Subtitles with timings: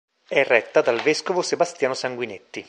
[0.27, 2.59] È retta dal vescovo Sebastiano Sanguinetti.